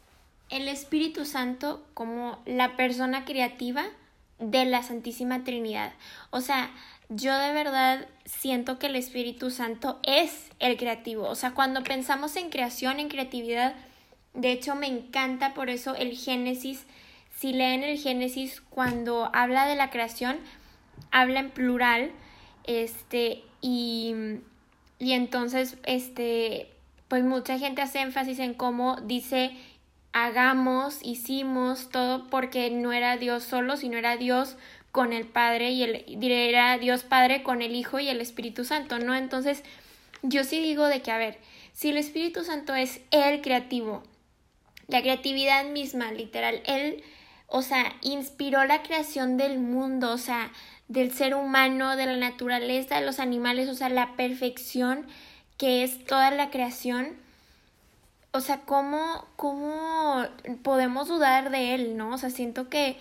[0.51, 3.85] el Espíritu Santo como la persona creativa
[4.39, 5.93] de la Santísima Trinidad.
[6.31, 6.71] O sea,
[7.09, 11.29] yo de verdad siento que el Espíritu Santo es el creativo.
[11.29, 13.75] O sea, cuando pensamos en creación, en creatividad,
[14.35, 16.85] de hecho, me encanta por eso el Génesis.
[17.45, 20.39] Si leen el Génesis, cuando habla de la creación,
[21.11, 22.11] habla en plural.
[22.67, 24.15] Este, y,
[24.99, 26.71] y entonces, este,
[27.07, 29.51] pues mucha gente hace énfasis en cómo dice
[30.15, 34.57] hagamos, hicimos todo porque no era Dios solo, sino era Dios
[34.91, 38.99] con el Padre y el era Dios Padre con el Hijo y el Espíritu Santo,
[38.99, 39.15] ¿no?
[39.15, 39.63] Entonces,
[40.23, 41.37] yo sí digo de que a ver,
[41.75, 44.03] si el Espíritu Santo es el creativo,
[44.89, 46.63] la creatividad misma, literal.
[46.65, 47.05] Él,
[47.47, 50.51] o sea, inspiró la creación del mundo, o sea,
[50.89, 55.07] del ser humano, de la naturaleza, de los animales, o sea, la perfección
[55.57, 57.17] que es toda la creación.
[58.33, 60.25] O sea, ¿cómo, cómo
[60.63, 62.15] podemos dudar de él, no?
[62.15, 62.97] O sea, siento que,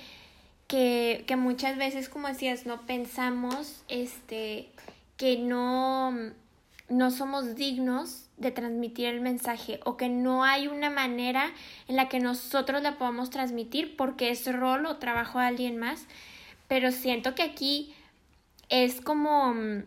[0.68, 4.70] que, que muchas veces, como decías, no pensamos este,
[5.18, 6.12] que no,
[6.90, 11.52] no somos dignos de transmitir el mensaje o que no hay una manera
[11.88, 16.06] en la que nosotros la podamos transmitir porque es rol o trabajo de alguien más.
[16.68, 17.96] Pero siento que aquí
[18.70, 19.84] es como, mm,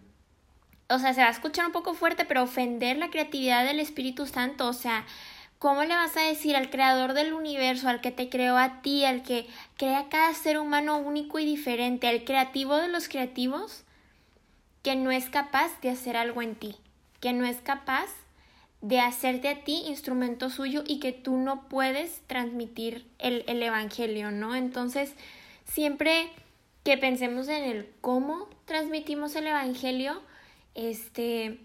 [0.88, 4.26] o sea, se va a escuchar un poco fuerte, pero ofender la creatividad del Espíritu
[4.26, 5.04] Santo, o sea,
[5.58, 9.04] ¿cómo le vas a decir al creador del universo, al que te creó a ti,
[9.04, 13.84] al que crea cada ser humano único y diferente, al creativo de los creativos,
[14.82, 16.76] que no es capaz de hacer algo en ti,
[17.20, 18.08] que no es capaz
[18.86, 24.30] de hacerte a ti instrumento suyo y que tú no puedes transmitir el, el Evangelio,
[24.30, 24.54] ¿no?
[24.54, 25.12] Entonces,
[25.64, 26.30] siempre
[26.84, 30.22] que pensemos en el cómo transmitimos el Evangelio,
[30.76, 31.58] este,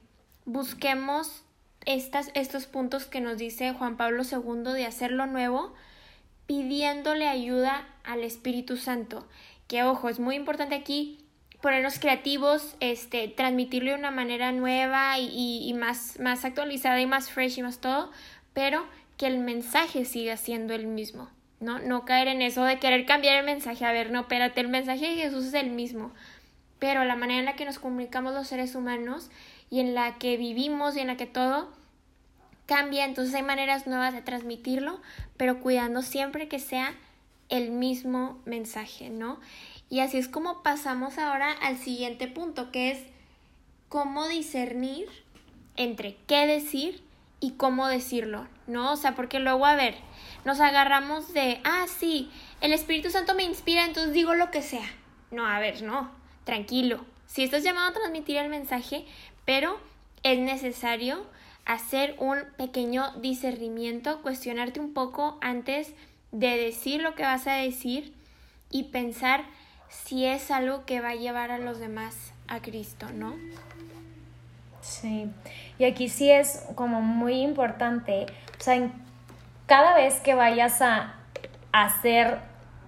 [0.46, 1.44] busquemos
[1.86, 5.76] estas, estos puntos que nos dice Juan Pablo II de hacerlo nuevo,
[6.48, 9.28] pidiéndole ayuda al Espíritu Santo.
[9.68, 11.21] Que ojo, es muy importante aquí
[11.62, 17.60] ponernos creativos, este, transmitirlo de una manera nueva y, más, más actualizada y más fresh
[17.60, 18.12] y más todo,
[18.54, 18.86] pero
[19.18, 21.80] que el mensaje siga siendo el mismo, ¿no?
[21.80, 23.86] No caer en eso de querer cambiar el mensaje.
[23.86, 26.12] A ver, no, espérate, el mensaje de Jesús es el mismo,
[26.80, 29.30] pero la manera en la que nos comunicamos los seres humanos
[29.70, 31.72] y en la que vivimos y en la que todo
[32.66, 35.00] cambia, entonces hay maneras nuevas de transmitirlo,
[35.38, 36.96] pero cuidando siempre que sea
[37.50, 39.40] el mismo mensaje, ¿no?
[39.92, 43.00] Y así es como pasamos ahora al siguiente punto, que es
[43.90, 45.10] cómo discernir
[45.76, 47.04] entre qué decir
[47.42, 48.94] y cómo decirlo, ¿no?
[48.94, 49.96] O sea, porque luego, a ver,
[50.46, 54.90] nos agarramos de, ah, sí, el Espíritu Santo me inspira, entonces digo lo que sea.
[55.30, 56.10] No, a ver, no,
[56.46, 57.06] tranquilo.
[57.26, 59.06] Si estás llamado a transmitir el mensaje,
[59.44, 59.78] pero
[60.24, 61.26] es necesario
[61.66, 65.94] hacer un pequeño discernimiento, cuestionarte un poco antes
[66.32, 68.14] de decir lo que vas a decir
[68.70, 69.44] y pensar
[69.92, 73.36] si es algo que va a llevar a los demás a Cristo, ¿no?
[74.82, 75.30] Sí,
[75.78, 78.26] y aquí sí es como muy importante,
[78.60, 78.90] o sea,
[79.68, 81.16] cada vez que vayas a
[81.72, 82.40] hacer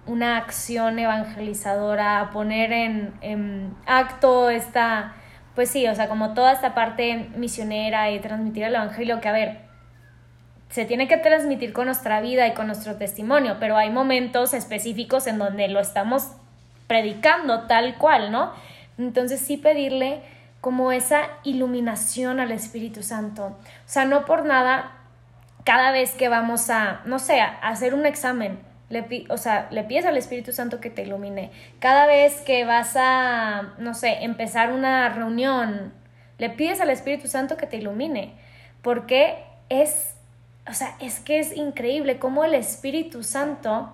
[0.06, 5.14] una acción evangelizadora, a poner en, en acto esta,
[5.54, 9.32] pues sí, o sea, como toda esta parte misionera y transmitir el Evangelio, que a
[9.32, 9.58] ver,
[10.68, 15.26] se tiene que transmitir con nuestra vida y con nuestro testimonio, pero hay momentos específicos
[15.26, 16.32] en donde lo estamos
[16.86, 18.52] predicando tal cual, ¿no?
[18.98, 20.22] Entonces sí pedirle
[20.60, 23.46] como esa iluminación al Espíritu Santo.
[23.46, 24.92] O sea, no por nada,
[25.64, 28.58] cada vez que vamos a, no sé, a hacer un examen,
[28.90, 31.50] Le, o sea, le pides al Espíritu Santo que te ilumine.
[31.80, 35.92] Cada vez que vas a, no sé, empezar una reunión,
[36.38, 38.34] le pides al Espíritu Santo que te ilumine.
[38.82, 40.14] Porque es,
[40.68, 43.90] o sea, es que es increíble cómo el Espíritu Santo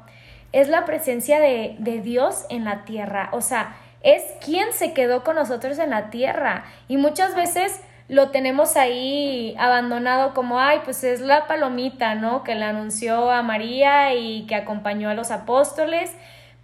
[0.53, 3.29] es la presencia de, de Dios en la tierra.
[3.33, 6.65] O sea, es quien se quedó con nosotros en la tierra.
[6.89, 12.43] Y muchas veces lo tenemos ahí abandonado como, ay, pues es la palomita, ¿no?
[12.43, 16.11] Que le anunció a María y que acompañó a los apóstoles,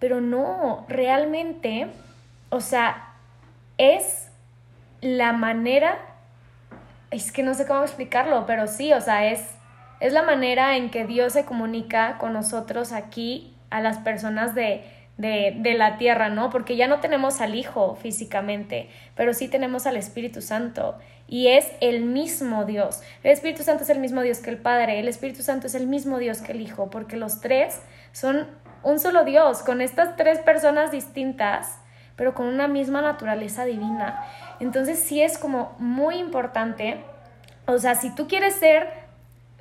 [0.00, 1.86] pero no, realmente,
[2.48, 3.12] o sea,
[3.78, 4.28] es
[5.00, 5.98] la manera,
[7.12, 9.54] es que no sé cómo explicarlo, pero sí, o sea, es,
[10.00, 14.84] es la manera en que Dios se comunica con nosotros aquí, a las personas de,
[15.16, 16.50] de, de, la tierra, ¿no?
[16.50, 20.96] Porque ya no tenemos al Hijo físicamente, pero sí tenemos al Espíritu Santo
[21.28, 23.02] y es el mismo Dios.
[23.22, 25.86] El Espíritu Santo es el mismo Dios que el Padre, el Espíritu Santo es el
[25.86, 27.80] mismo Dios que el Hijo, porque los tres
[28.12, 28.46] son
[28.82, 31.78] un solo Dios, con estas tres personas distintas,
[32.14, 34.24] pero con una misma naturaleza divina.
[34.60, 36.98] Entonces sí es como muy importante,
[37.66, 38.88] o sea, si tú quieres ser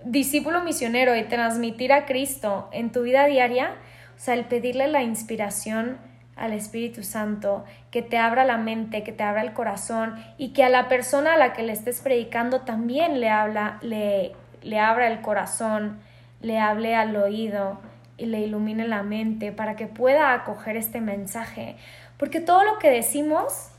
[0.04, 3.74] discípulo misionero y transmitir a Cristo en tu vida diaria,
[4.16, 5.98] o sea, el pedirle la inspiración
[6.36, 10.64] al Espíritu Santo, que te abra la mente, que te abra el corazón y que
[10.64, 15.08] a la persona a la que le estés predicando también le habla, le, le abra
[15.08, 16.00] el corazón,
[16.42, 17.80] le hable al oído
[18.18, 21.76] y le ilumine la mente para que pueda acoger este mensaje.
[22.18, 23.70] Porque todo lo que decimos,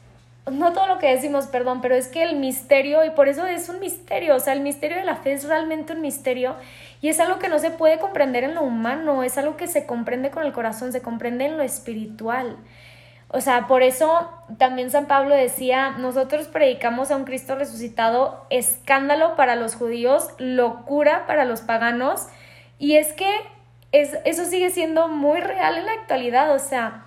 [0.50, 3.68] no todo lo que decimos, perdón, pero es que el misterio, y por eso es
[3.68, 6.56] un misterio, o sea, el misterio de la fe es realmente un misterio
[7.00, 9.86] y es algo que no se puede comprender en lo humano, es algo que se
[9.86, 12.56] comprende con el corazón, se comprende en lo espiritual.
[13.28, 19.34] O sea, por eso también San Pablo decía, nosotros predicamos a un Cristo resucitado, escándalo
[19.34, 22.28] para los judíos, locura para los paganos.
[22.78, 23.28] Y es que
[23.90, 26.54] es, eso sigue siendo muy real en la actualidad.
[26.54, 27.06] O sea,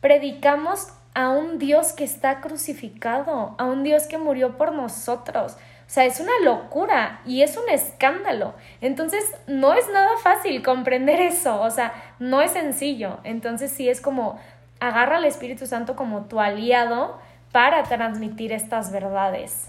[0.00, 5.56] predicamos a un Dios que está crucificado, a un Dios que murió por nosotros.
[5.90, 8.54] O sea, es una locura y es un escándalo.
[8.80, 11.60] Entonces, no es nada fácil comprender eso.
[11.60, 13.18] O sea, no es sencillo.
[13.24, 14.38] Entonces, sí es como
[14.78, 17.18] agarra al Espíritu Santo como tu aliado
[17.50, 19.68] para transmitir estas verdades.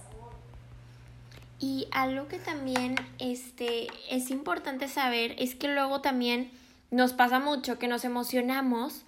[1.59, 6.51] Y algo que también este, es importante saber es que luego también
[6.91, 9.05] nos pasa mucho que nos emocionamos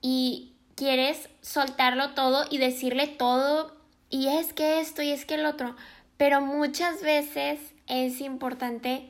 [0.00, 3.76] y quieres soltarlo todo y decirle todo
[4.08, 5.74] y es que esto y es que el otro
[6.22, 7.58] pero muchas veces
[7.88, 9.08] es importante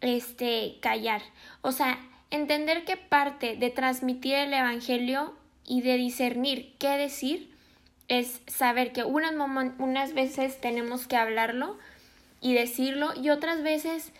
[0.00, 1.22] este callar,
[1.62, 1.96] o sea,
[2.32, 7.54] entender que parte de transmitir el evangelio y de discernir qué decir
[8.08, 9.32] es saber que unas,
[9.78, 11.78] unas veces tenemos que hablarlo
[12.40, 14.10] y decirlo y otras veces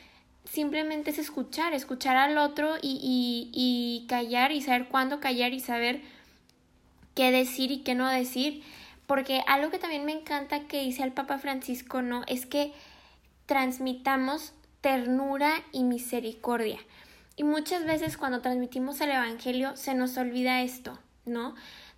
[0.44, 5.58] simplemente es escuchar, escuchar al otro y, y, y callar y saber cuándo callar y
[5.58, 6.00] saber
[7.16, 8.62] qué decir y qué no decir
[9.06, 12.22] porque algo que también me encanta que dice el Papa Francisco, ¿no?
[12.26, 12.72] Es que
[13.46, 16.78] transmitamos ternura y misericordia.
[17.36, 21.54] Y muchas veces cuando transmitimos el Evangelio se nos olvida esto, ¿no?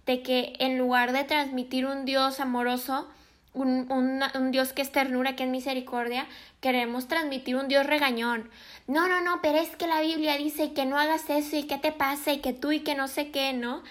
[0.07, 3.09] De que en lugar de transmitir un Dios amoroso,
[3.53, 6.27] un, un, Dios que es ternura, que es misericordia,
[6.61, 8.51] queremos transmitir un Dios regañón.
[8.87, 11.79] No, no, no, pero es que la Biblia dice que no hagas eso y que
[11.79, 13.83] te pasa y que tú y que no sé qué, ¿no?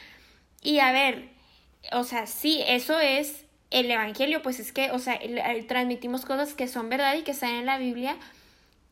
[0.62, 1.35] Y a ver,
[1.92, 5.20] o sea, sí, eso es el Evangelio, pues es que, o sea,
[5.68, 8.16] transmitimos cosas que son verdad y que están en la Biblia,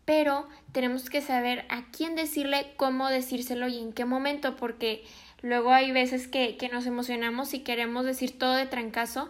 [0.06, 5.04] pero tenemos que saber a quién decirle, cómo decírselo y en qué momento, porque
[5.42, 9.30] luego hay veces que, que nos emocionamos y queremos decir todo de trancazo,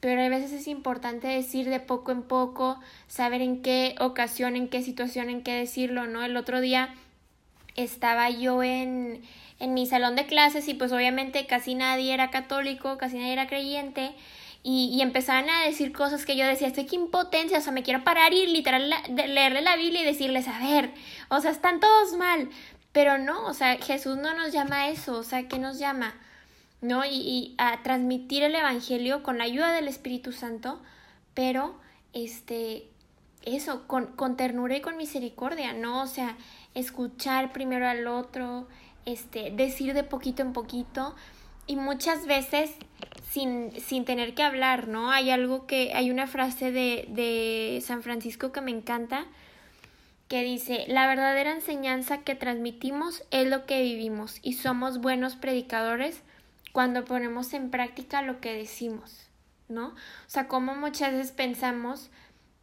[0.00, 4.68] pero a veces es importante decir de poco en poco, saber en qué ocasión, en
[4.68, 6.24] qué situación, en qué decirlo, ¿no?
[6.24, 6.94] El otro día
[7.74, 9.22] estaba yo en,
[9.58, 13.48] en mi salón de clases y pues obviamente casi nadie era católico, casi nadie era
[13.48, 14.14] creyente.
[14.64, 17.84] Y, y, empezaban a decir cosas que yo decía, estoy que impotencia, o sea, me
[17.84, 20.92] quiero parar y literal leerle la Biblia y decirles, a ver,
[21.28, 22.50] o sea, están todos mal,
[22.92, 26.14] pero no, o sea, Jesús no nos llama a eso, o sea, ¿qué nos llama?
[26.80, 27.04] ¿No?
[27.04, 30.82] Y, y a transmitir el Evangelio con la ayuda del Espíritu Santo,
[31.34, 31.78] pero,
[32.12, 32.88] este,
[33.44, 36.02] eso, con, con ternura y con misericordia, ¿no?
[36.02, 36.36] O sea,
[36.74, 38.68] escuchar primero al otro,
[39.12, 41.14] este, decir de poquito en poquito
[41.66, 42.74] y muchas veces
[43.30, 45.10] sin, sin tener que hablar, ¿no?
[45.10, 49.26] Hay algo que, hay una frase de, de San Francisco que me encanta,
[50.28, 56.22] que dice, la verdadera enseñanza que transmitimos es lo que vivimos y somos buenos predicadores
[56.72, 59.28] cuando ponemos en práctica lo que decimos,
[59.68, 59.88] ¿no?
[59.88, 59.94] O
[60.28, 62.10] sea, como muchas veces pensamos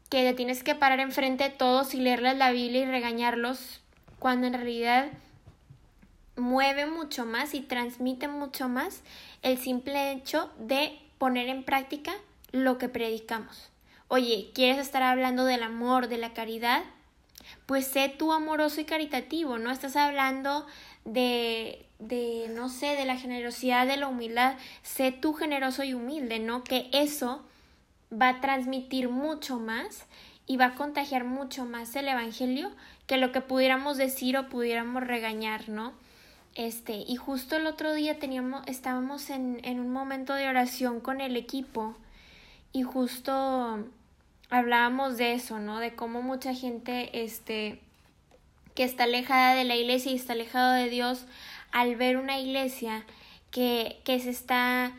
[0.09, 3.81] que te tienes que parar enfrente de todos y leerles la Biblia y regañarlos,
[4.19, 5.11] cuando en realidad
[6.36, 9.01] mueve mucho más y transmite mucho más
[9.41, 12.13] el simple hecho de poner en práctica
[12.51, 13.69] lo que predicamos.
[14.07, 16.83] Oye, ¿quieres estar hablando del amor, de la caridad?
[17.65, 19.71] Pues sé tú amoroso y caritativo, ¿no?
[19.71, 20.65] Estás hablando
[21.05, 24.57] de, de, no sé, de la generosidad, de la humildad.
[24.83, 26.63] Sé tú generoso y humilde, ¿no?
[26.63, 27.43] Que eso
[28.11, 30.05] va a transmitir mucho más
[30.47, 32.71] y va a contagiar mucho más el Evangelio
[33.07, 35.93] que lo que pudiéramos decir o pudiéramos regañar, ¿no?
[36.55, 41.19] Este, y justo el otro día teníamos, estábamos en, en un momento de oración con
[41.19, 41.95] el equipo
[42.71, 43.85] y justo
[44.49, 45.79] hablábamos de eso, ¿no?
[45.79, 47.79] De cómo mucha gente, este,
[48.73, 51.25] que está alejada de la iglesia y está alejado de Dios,
[51.71, 53.05] al ver una iglesia
[53.51, 54.93] que, que se está,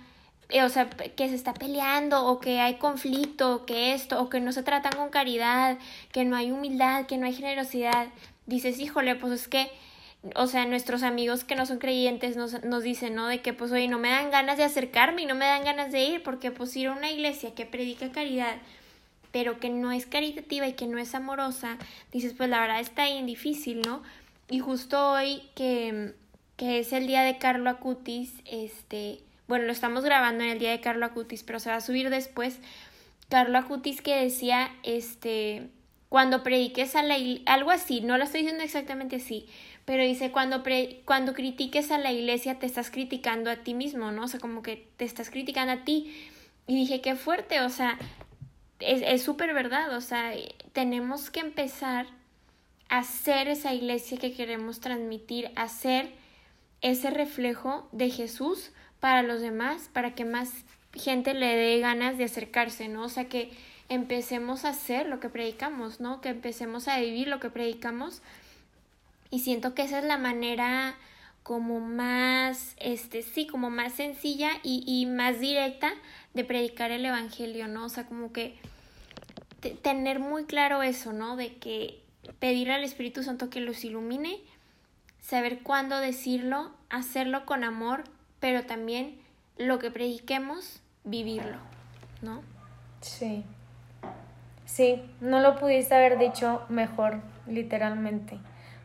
[0.49, 4.29] eh, o sea, que se está peleando o que hay conflicto o que esto o
[4.29, 5.79] que no se tratan con caridad,
[6.13, 8.09] que no hay humildad, que no hay generosidad,
[8.47, 9.71] dices, híjole, pues es que
[10.35, 13.29] o sea, nuestros amigos que no son creyentes nos, nos dicen, ¿no?
[13.29, 15.93] De que pues oye, no me dan ganas de acercarme y no me dan ganas
[15.93, 18.57] de ir, porque pues ir a una iglesia que predica caridad,
[19.31, 21.79] pero que no es caritativa y que no es amorosa,
[22.13, 24.03] dices, pues la verdad está bien difícil, ¿no?
[24.49, 26.15] Y justo hoy que,
[26.57, 30.71] que es el día de Carlo Acutis, este, bueno, lo estamos grabando en el día
[30.71, 32.59] de Carlo Acutis, pero se va a subir después.
[33.29, 35.69] Carlo Acutis que decía, este,
[36.09, 39.47] cuando prediques a la algo así, no lo estoy diciendo exactamente así,
[39.85, 40.63] pero dice, cuando,
[41.05, 44.25] cuando critiques a la iglesia te estás criticando a ti mismo, ¿no?
[44.25, 46.13] O sea, como que te estás criticando a ti.
[46.67, 47.97] Y dije, qué fuerte, o sea,
[48.81, 50.33] es súper verdad, o sea,
[50.73, 52.07] tenemos que empezar
[52.89, 56.13] a ser esa iglesia que queremos transmitir, a ser
[56.83, 60.51] ese reflejo de Jesús para los demás, para que más
[60.93, 63.05] gente le dé ganas de acercarse, ¿no?
[63.05, 63.51] O sea, que
[63.89, 66.21] empecemos a hacer lo que predicamos, ¿no?
[66.21, 68.23] Que empecemos a vivir lo que predicamos
[69.31, 70.97] y siento que esa es la manera
[71.43, 75.93] como más, este, sí, como más sencilla y, y más directa
[76.35, 77.85] de predicar el Evangelio, ¿no?
[77.85, 78.59] O sea, como que
[79.83, 81.37] tener muy claro eso, ¿no?
[81.37, 82.03] De que
[82.39, 84.41] pedir al Espíritu Santo que los ilumine,
[85.21, 88.05] saber cuándo decirlo, hacerlo con amor,
[88.41, 89.19] pero también
[89.57, 91.59] lo que prediquemos, vivirlo,
[92.23, 92.43] ¿no?
[93.01, 93.45] Sí.
[94.67, 98.35] Sí, no lo pudiste haber dicho mejor, literalmente.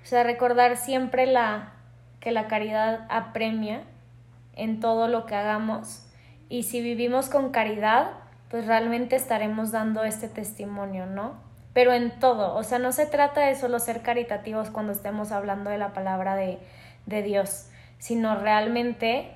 [0.04, 1.74] O sea, recordar siempre la,
[2.20, 3.82] que la caridad apremia
[4.56, 6.06] en todo lo que hagamos.
[6.50, 8.12] Y si vivimos con caridad,
[8.50, 11.34] pues realmente estaremos dando este testimonio, ¿no?
[11.74, 15.70] Pero en todo, o sea, no se trata de solo ser caritativos cuando estemos hablando
[15.70, 16.60] de la palabra de,
[17.06, 19.32] de Dios, sino realmente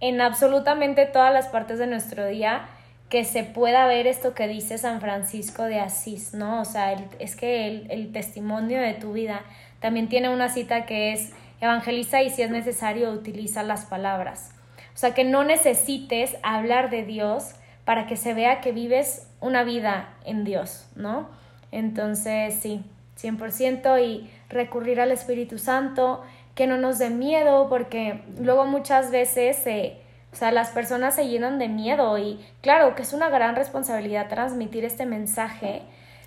[0.00, 2.68] en absolutamente todas las partes de nuestro día
[3.08, 6.60] que se pueda ver esto que dice San Francisco de Asís, ¿no?
[6.60, 9.42] O sea, es que el, el, testimonio de tu vida
[9.80, 14.50] también tiene una cita que es evangeliza y si es necesario utiliza las palabras.
[14.94, 17.54] O sea, que no necesites hablar de Dios
[17.84, 21.28] para que se vea que vives una vida en Dios, ¿no?
[21.72, 22.82] Entonces, sí,
[23.20, 26.22] 100% y recurrir al Espíritu Santo,
[26.54, 29.96] que no nos dé miedo, porque luego muchas veces se
[30.32, 34.28] o sea, las personas se llenan de miedo y claro que es una gran responsabilidad
[34.28, 35.82] transmitir este mensaje,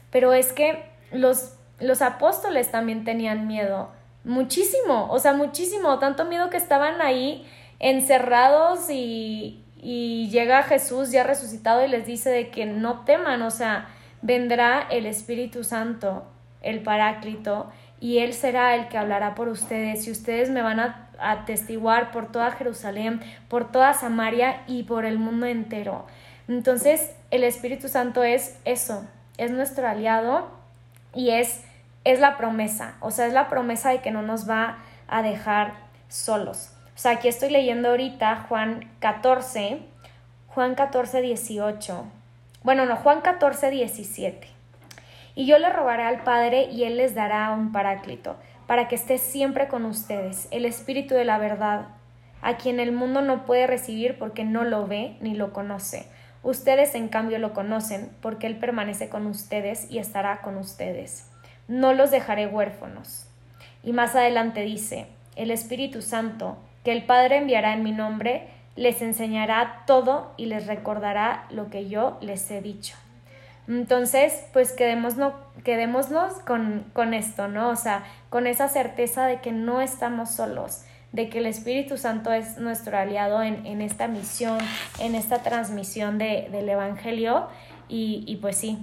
[0.10, 3.92] pero es que los, los apóstoles también tenían miedo,
[4.24, 7.48] muchísimo, o sea, muchísimo, tanto miedo que estaban ahí
[7.80, 13.52] encerrados y, y llega Jesús ya resucitado y les dice de que no teman, o
[13.52, 13.88] sea,
[14.22, 16.24] vendrá el Espíritu Santo,
[16.62, 21.11] el Paráclito, y Él será el que hablará por ustedes y ustedes me van a
[21.22, 26.06] atestiguar por toda Jerusalén, por toda Samaria y por el mundo entero.
[26.48, 29.06] Entonces, el Espíritu Santo es eso,
[29.38, 30.50] es nuestro aliado
[31.14, 31.64] y es,
[32.04, 35.74] es la promesa, o sea, es la promesa de que no nos va a dejar
[36.10, 36.74] solos.
[36.96, 39.80] O sea, aquí estoy leyendo ahorita Juan 14,
[40.48, 42.06] Juan 14, 18.
[42.64, 44.48] Bueno, no, Juan 14, 17.
[45.34, 48.36] Y yo le robaré al Padre y Él les dará un paráclito
[48.72, 51.90] para que esté siempre con ustedes, el Espíritu de la verdad,
[52.42, 56.08] a quien el mundo no puede recibir porque no lo ve ni lo conoce.
[56.42, 61.30] Ustedes en cambio lo conocen porque Él permanece con ustedes y estará con ustedes.
[61.68, 63.28] No los dejaré huérfanos.
[63.84, 68.48] Y más adelante dice, el Espíritu Santo, que el Padre enviará en mi nombre,
[68.78, 72.96] les enseñará todo y les recordará lo que yo les he dicho.
[73.72, 77.70] Entonces, pues quedémonos, con, con esto, ¿no?
[77.70, 80.82] O sea, con esa certeza de que no estamos solos,
[81.14, 84.60] de que el Espíritu Santo es nuestro aliado en, en esta misión,
[85.00, 87.48] en esta transmisión de, del Evangelio
[87.88, 88.78] y, y pues sí,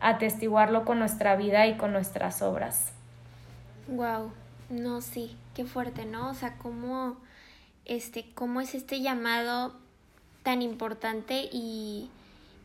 [0.00, 2.86] atestiguarlo con nuestra vida y con nuestras obras.
[3.86, 4.32] Wow,
[4.68, 6.30] no, sí, qué fuerte, ¿no?
[6.30, 7.18] O sea, cómo,
[7.84, 9.76] este, cómo es este llamado
[10.42, 12.10] tan importante y,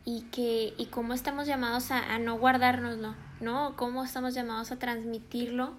[0.04, 3.74] y que, y cómo estamos llamados a, a no guardárnoslo, ¿no?
[3.76, 5.74] Cómo estamos llamados a transmitirlo,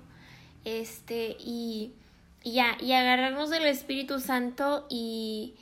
[0.63, 1.93] este, y,
[2.43, 5.55] y ya, y agarrarnos del Espíritu Santo y,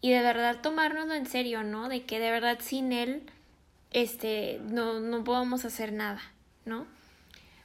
[0.00, 1.88] y de verdad tomárnoslo en serio, ¿no?
[1.88, 3.22] De que de verdad sin Él,
[3.90, 6.20] este, no, no podemos hacer nada,
[6.64, 6.86] ¿no?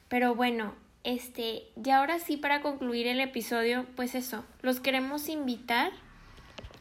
[0.08, 5.92] Pero bueno, este, y ahora sí para concluir el episodio, pues eso, los queremos invitar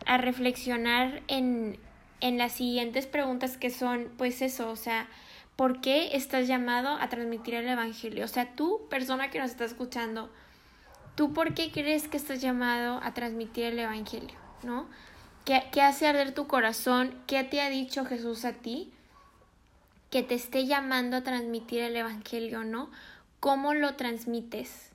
[0.06, 1.78] a reflexionar en,
[2.24, 5.08] en las siguientes preguntas que son, pues eso, o sea,
[5.56, 8.24] ¿por qué estás llamado a transmitir el Evangelio?
[8.24, 10.30] O sea, tú, persona que nos está escuchando,
[11.16, 14.38] ¿tú por qué crees que estás llamado a transmitir el Evangelio?
[14.62, 14.86] ¿No?
[15.44, 17.14] ¿Qué, qué hace arder tu corazón?
[17.26, 18.90] ¿Qué te ha dicho Jesús a ti?
[20.08, 22.88] Que te esté llamando a transmitir el Evangelio, ¿no?
[23.38, 24.92] ¿Cómo lo transmites?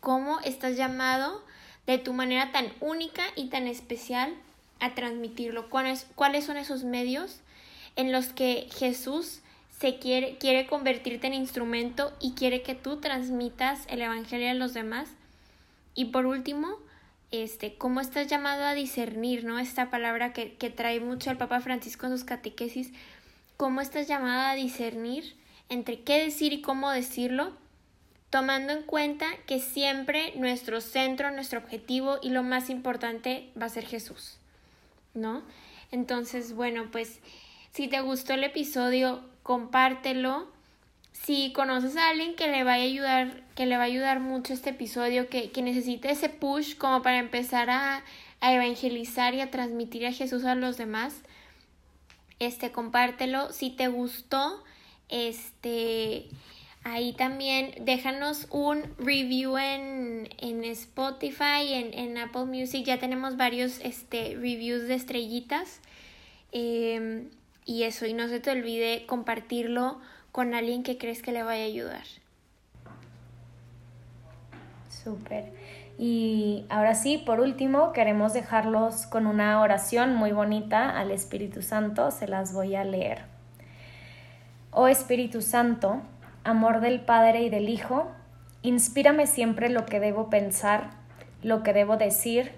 [0.00, 1.44] ¿Cómo estás llamado
[1.86, 4.34] de tu manera tan única y tan especial
[4.82, 5.70] a transmitirlo?
[5.70, 7.40] ¿Cuáles, cuáles son esos medios
[7.96, 9.40] en los que Jesús
[9.78, 14.74] se quiere, quiere convertirte en instrumento y quiere que tú transmitas el Evangelio a los
[14.74, 15.08] demás?
[15.94, 16.76] Y por último,
[17.30, 19.58] este, cómo estás llamado a discernir, ¿no?
[19.58, 22.92] Esta palabra que, que trae mucho el Papa Francisco en sus catequesis,
[23.56, 25.36] cómo estás llamado a discernir
[25.68, 27.52] entre qué decir y cómo decirlo,
[28.28, 33.70] tomando en cuenta que siempre nuestro centro, nuestro objetivo y lo más importante va a
[33.70, 34.38] ser Jesús,
[35.14, 35.42] ¿no?
[35.90, 37.20] Entonces, bueno, pues
[37.72, 40.50] si te gustó el episodio, compártelo.
[41.12, 44.52] Si conoces a alguien que le vaya a ayudar, que le va a ayudar mucho
[44.52, 48.02] este episodio, que, que necesite ese push como para empezar a,
[48.40, 51.22] a evangelizar y a transmitir a Jesús a los demás,
[52.38, 53.52] este, compártelo.
[53.52, 54.64] Si te gustó,
[55.08, 56.28] este,
[56.84, 62.84] ahí también déjanos un review en, en Spotify, en, en, Apple Music.
[62.84, 65.80] Ya tenemos varios este, reviews de estrellitas.
[66.52, 67.28] Eh,
[67.64, 70.00] y eso, y no se te olvide compartirlo
[70.32, 72.04] con alguien que crees que le vaya a ayudar.
[74.88, 75.52] Súper.
[75.98, 82.10] Y ahora sí, por último, queremos dejarlos con una oración muy bonita al Espíritu Santo.
[82.10, 83.22] Se las voy a leer.
[84.70, 86.00] Oh Espíritu Santo,
[86.44, 88.10] amor del Padre y del Hijo,
[88.62, 90.90] inspírame siempre lo que debo pensar,
[91.42, 92.52] lo que debo decir,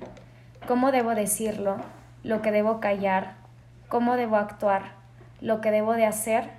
[0.66, 1.76] cómo debo decirlo,
[2.22, 3.34] lo que debo callar,
[3.88, 4.92] cómo debo actuar,
[5.40, 6.50] lo que debo de hacer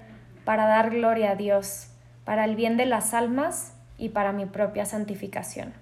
[0.44, 1.88] para dar gloria a Dios,
[2.24, 5.74] para el bien de las almas y para mi propia santificación.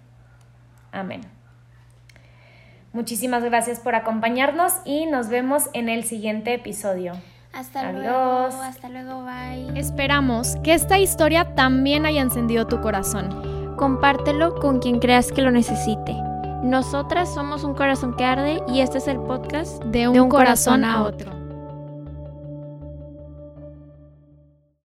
[0.91, 1.21] Amén.
[2.93, 7.13] Muchísimas gracias por acompañarnos y nos vemos en el siguiente episodio.
[7.53, 8.01] Hasta Adiós.
[8.03, 8.63] luego.
[8.63, 9.23] Hasta luego.
[9.25, 9.79] Bye.
[9.79, 13.75] Esperamos que esta historia también haya encendido tu corazón.
[13.77, 16.15] Compártelo con quien creas que lo necesite.
[16.63, 20.29] Nosotras somos un corazón que arde y este es el podcast de un, de un
[20.29, 21.42] corazón, corazón, a otro.